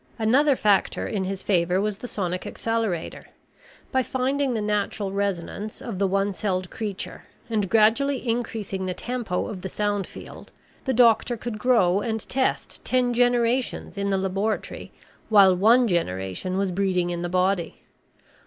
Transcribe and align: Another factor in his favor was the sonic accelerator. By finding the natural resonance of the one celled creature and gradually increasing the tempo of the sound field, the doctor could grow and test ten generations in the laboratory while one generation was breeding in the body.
Another 0.17 0.55
factor 0.55 1.05
in 1.05 1.25
his 1.25 1.43
favor 1.43 1.79
was 1.79 1.99
the 1.99 2.07
sonic 2.07 2.47
accelerator. 2.47 3.27
By 3.91 4.01
finding 4.01 4.55
the 4.55 4.59
natural 4.61 5.11
resonance 5.11 5.79
of 5.79 5.99
the 5.99 6.07
one 6.07 6.33
celled 6.33 6.71
creature 6.71 7.25
and 7.51 7.69
gradually 7.69 8.27
increasing 8.27 8.87
the 8.87 8.95
tempo 8.95 9.45
of 9.47 9.61
the 9.61 9.69
sound 9.69 10.07
field, 10.07 10.51
the 10.85 10.93
doctor 10.93 11.37
could 11.37 11.59
grow 11.59 11.99
and 11.99 12.27
test 12.27 12.83
ten 12.83 13.13
generations 13.13 13.95
in 13.95 14.09
the 14.09 14.17
laboratory 14.17 14.91
while 15.29 15.55
one 15.55 15.87
generation 15.87 16.57
was 16.57 16.71
breeding 16.71 17.11
in 17.11 17.21
the 17.21 17.29
body. 17.29 17.83